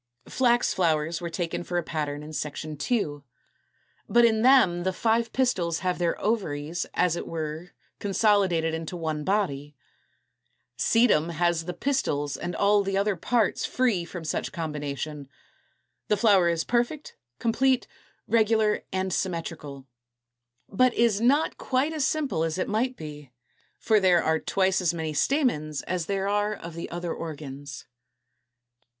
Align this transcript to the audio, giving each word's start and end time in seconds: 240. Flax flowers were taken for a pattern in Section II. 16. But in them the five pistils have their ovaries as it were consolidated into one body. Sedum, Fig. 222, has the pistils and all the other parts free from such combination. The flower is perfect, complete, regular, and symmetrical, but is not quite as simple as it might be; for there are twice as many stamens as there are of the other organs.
240. 0.25 0.35
Flax 0.35 0.73
flowers 0.73 1.21
were 1.21 1.29
taken 1.29 1.63
for 1.63 1.77
a 1.77 1.83
pattern 1.83 2.23
in 2.23 2.33
Section 2.33 2.71
II. 2.71 2.79
16. 3.21 3.23
But 4.09 4.25
in 4.25 4.41
them 4.41 4.81
the 4.81 4.93
five 4.93 5.31
pistils 5.31 5.81
have 5.81 5.99
their 5.99 6.19
ovaries 6.19 6.87
as 6.95 7.15
it 7.15 7.27
were 7.27 7.69
consolidated 7.99 8.73
into 8.73 8.97
one 8.97 9.23
body. 9.23 9.75
Sedum, 10.75 11.25
Fig. 11.27 11.37
222, 11.37 11.37
has 11.37 11.65
the 11.65 11.73
pistils 11.75 12.35
and 12.35 12.55
all 12.55 12.81
the 12.81 12.97
other 12.97 13.15
parts 13.15 13.63
free 13.63 14.03
from 14.03 14.23
such 14.23 14.51
combination. 14.51 15.29
The 16.07 16.17
flower 16.17 16.49
is 16.49 16.63
perfect, 16.63 17.15
complete, 17.37 17.85
regular, 18.27 18.81
and 18.91 19.13
symmetrical, 19.13 19.85
but 20.67 20.95
is 20.95 21.21
not 21.21 21.59
quite 21.59 21.93
as 21.93 22.07
simple 22.07 22.43
as 22.43 22.57
it 22.57 22.67
might 22.67 22.97
be; 22.97 23.29
for 23.77 23.99
there 23.99 24.23
are 24.23 24.39
twice 24.39 24.81
as 24.81 24.95
many 24.95 25.13
stamens 25.13 25.83
as 25.83 26.07
there 26.07 26.27
are 26.27 26.55
of 26.55 26.73
the 26.73 26.89
other 26.89 27.13
organs. 27.13 27.85